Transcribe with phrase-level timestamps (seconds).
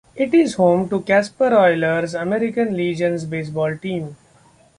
[0.15, 4.15] It is home to the Casper Oilers American Legion Baseball team.